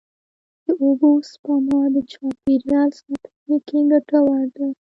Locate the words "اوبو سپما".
0.83-1.81